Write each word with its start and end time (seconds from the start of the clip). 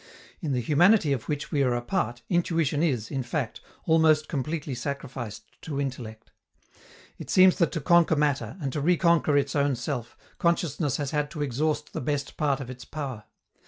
In 0.41 0.53
the 0.53 0.61
humanity 0.61 1.13
of 1.13 1.29
which 1.29 1.51
we 1.51 1.61
are 1.61 1.75
a 1.75 1.81
part, 1.83 2.23
intuition 2.27 2.81
is, 2.81 3.11
in 3.11 3.21
fact, 3.21 3.61
almost 3.85 4.27
completely 4.27 4.73
sacrificed 4.73 5.43
to 5.61 5.79
intellect. 5.79 6.31
It 7.19 7.29
seems 7.29 7.57
that 7.59 7.71
to 7.73 7.81
conquer 7.81 8.15
matter, 8.15 8.57
and 8.59 8.73
to 8.73 8.81
reconquer 8.81 9.37
its 9.37 9.55
own 9.55 9.75
self, 9.75 10.17
consciousness 10.39 10.97
has 10.97 11.11
had 11.11 11.29
to 11.29 11.43
exhaust 11.43 11.93
the 11.93 12.01
best 12.01 12.35
part 12.35 12.59
of 12.59 12.67
its 12.71 12.83
power. 12.83 13.25